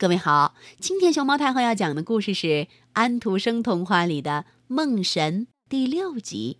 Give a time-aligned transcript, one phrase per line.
[0.00, 6.58] 各位好，今天熊猫太后要讲的故事是安徒生童话里的《梦神》第六集，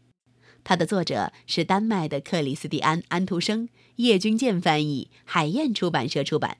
[0.62, 6.58] 它的作者是丹麦的克里斯蒂安·安徒生，叶君健翻译，海燕出版社出版。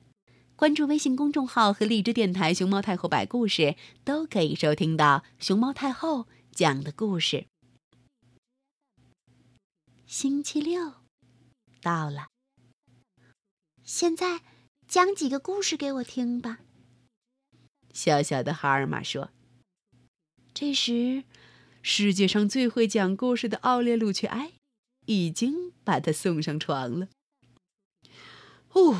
[0.55, 7.45] 关注微信公众号和荔枝电台“熊猫太后摆故事”，都可以收听到熊猫太后讲的故事。
[10.07, 10.93] 星期六
[11.83, 12.29] 到了，
[13.83, 14.41] 现在
[14.87, 16.61] 讲几个故事给我听吧。
[17.93, 19.29] 小小的哈尔玛说
[20.53, 21.23] ：“这时，
[21.81, 24.53] 世界上最会讲故事的奥列路却埃
[25.05, 27.07] 已经把他送上床了。”
[28.73, 28.95] 哦，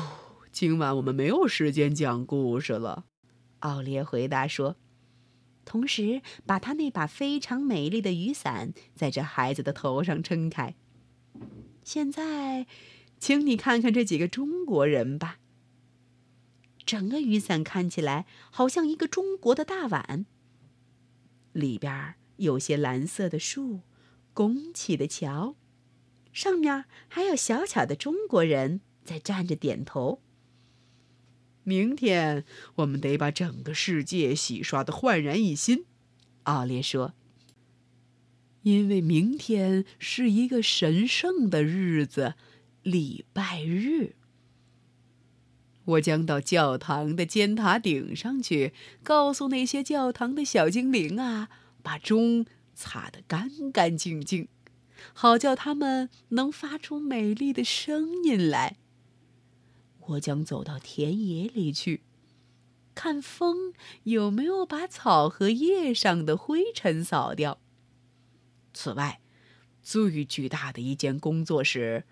[0.50, 3.06] 今晚我们没有时间讲故事了，
[3.60, 4.76] 奥列回答说，
[5.64, 10.74] 同时把他那把非常美丽的雨伞在这孩子的头上撑开。
[11.82, 12.66] 现在，
[13.18, 15.38] 请你看看这几个中国人吧。
[16.92, 20.26] 整个雨伞看起来好像一个中国的大碗，
[21.54, 23.80] 里边有些蓝色的树，
[24.34, 25.56] 拱起的桥，
[26.34, 30.20] 上面还有小巧的中国人在站着点头。
[31.64, 32.44] 明天
[32.74, 35.86] 我们得把整个世界洗刷的焕然一新，
[36.42, 37.14] 奥列说。
[38.64, 42.34] 因为明天是一个神圣的日子，
[42.82, 44.14] 礼拜日。
[45.84, 51.48] 我将到教堂的尖塔顶上去，告诉那些教堂的小精灵啊，
[51.82, 54.46] 把钟擦得干干净净，
[55.12, 58.76] 好叫它们能发出美丽的声音来。
[60.06, 62.02] 我将走到田野里去，
[62.94, 63.72] 看风
[64.04, 67.58] 有没有把草和叶上的灰尘扫掉。
[68.72, 69.20] 此外，
[69.82, 72.04] 最巨大的一件工作是。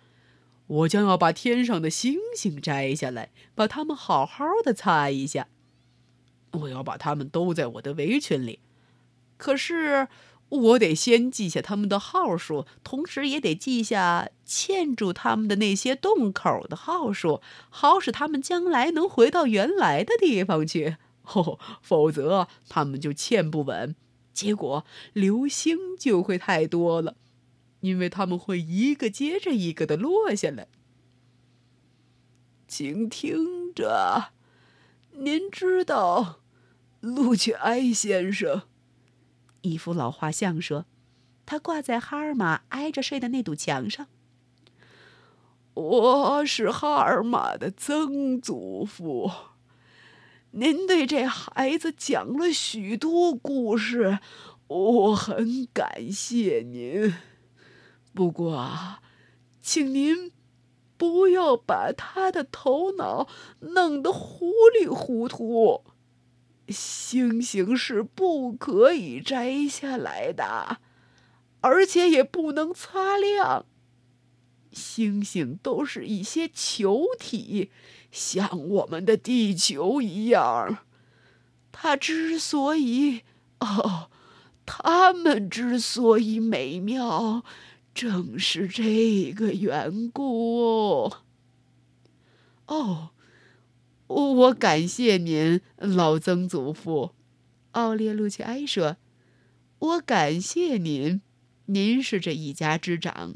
[0.71, 5.49] 我将要把天上的星星摘下来，把它们好好的擦一下。
[6.53, 8.61] 我要把它们兜在我的围裙里。
[9.37, 10.07] 可是，
[10.49, 20.99] 我得先记下它们的号数，同时也得记下嵌住它们的那些洞口的号数，好使它们将来能回到原来的地方去。
[21.35, 23.97] 哦，否则它们就嵌不稳，
[24.33, 24.85] 结果
[25.15, 27.17] 流星就会太多了。
[27.81, 30.69] 因为他们会一个接着一个的落下来。
[32.69, 34.33] 请听着，
[35.13, 36.41] 您知道，
[37.01, 38.63] 路却埃先生，
[39.63, 40.87] 一幅老画像说，
[41.45, 44.07] 他挂在哈尔玛挨着睡的那堵墙上。
[45.75, 49.31] 我是哈尔玛的曾祖父，
[50.51, 54.19] 您对这孩子讲了许多故事，
[54.67, 57.15] 我很感谢您。
[58.13, 58.99] 不过，
[59.61, 60.33] 请您
[60.97, 63.29] 不要把他的头脑
[63.61, 65.85] 弄得糊里糊涂。
[66.69, 70.79] 星星是不可以摘下来的，
[71.61, 73.67] 而且也不能擦亮。
[74.71, 77.71] 星星都是一些球体，
[78.13, 80.79] 像我们的地球一样。
[81.73, 83.23] 它之所以……
[83.59, 84.11] 哦，
[84.65, 87.43] 它们之所以美妙。
[87.93, 91.13] 正是这个缘故。
[92.67, 93.11] 哦，
[94.07, 97.15] 我感谢您，老曾祖父。
[97.73, 98.97] 奥列路奇埃说
[99.79, 101.21] ：“我感谢您，
[101.67, 103.35] 您是这一家之长，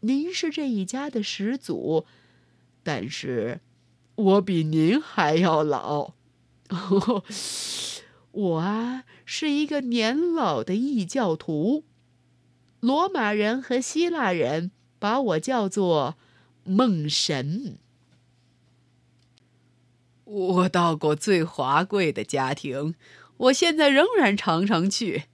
[0.00, 2.04] 您是这一家的始祖。
[2.82, 3.60] 但是，
[4.14, 6.14] 我比您还要老。
[8.32, 11.84] 我啊，是一个年老的异教徒。”
[12.82, 16.16] 罗马人和希腊人把我叫做
[16.64, 17.78] 梦神。
[20.24, 22.96] 我到过最华贵的家庭，
[23.36, 25.26] 我现在仍然常常去。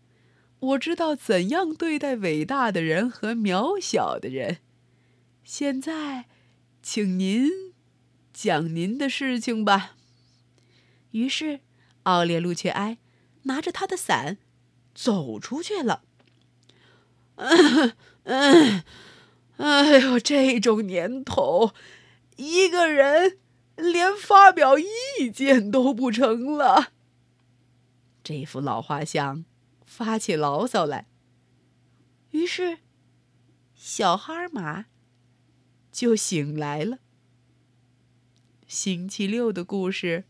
[0.61, 4.59] 我知道怎样对待伟大的人和渺小的人。
[5.43, 6.27] 现在，
[6.83, 7.49] 请您
[8.35, 9.97] 讲您的事情吧。
[11.13, 11.61] 于是，
[12.03, 12.99] 奥列路却埃
[13.45, 14.37] 拿着他的伞
[14.95, 16.03] 走出去了。
[17.39, 17.95] 嗯
[18.25, 18.83] 嗯，
[19.59, 21.73] 哎呦，这种年头，
[22.37, 23.39] 一个人
[23.77, 26.93] 连发表意见都不成了。
[28.25, 29.45] 这幅老画像
[29.87, 31.07] 发起牢骚来。
[32.33, 32.79] 于是，
[33.75, 34.87] 小哈尔玛
[35.91, 36.99] 就醒来了。
[38.67, 40.25] 星期六的故事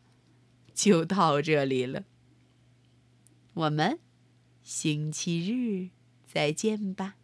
[0.73, 2.05] 就到这里了。
[3.55, 3.99] 我们
[4.63, 5.98] 星期日。
[6.33, 7.18] 再见吧。